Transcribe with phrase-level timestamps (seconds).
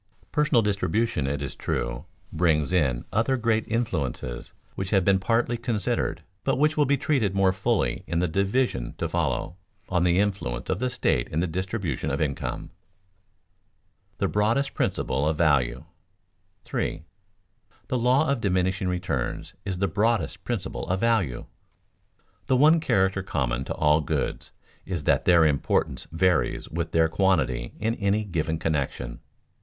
[0.31, 6.23] Personal distribution, it is true, brings in other great influences which have been partly considered,
[6.43, 9.57] but which will be treated more fully in the division to follow,
[9.89, 12.61] on the influence of the state in the distribution of income.
[12.61, 12.71] [Sidenote:
[14.17, 15.83] The broadest principle of value]
[16.63, 17.03] 3.
[17.87, 21.45] The law of diminishing returns is the broadest principle of value.
[22.47, 24.51] The one character common to all goods
[24.83, 29.19] is that their importance varies with their quantity in any given connection.